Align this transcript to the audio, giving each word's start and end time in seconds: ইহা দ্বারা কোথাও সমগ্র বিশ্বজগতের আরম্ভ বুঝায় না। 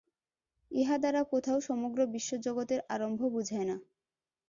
ইহা 0.71 0.95
দ্বারা 0.97 1.21
কোথাও 1.23 1.57
সমগ্র 1.61 1.99
বিশ্বজগতের 2.07 2.79
আরম্ভ 2.89 3.21
বুঝায় 3.27 3.67
না। 3.67 3.75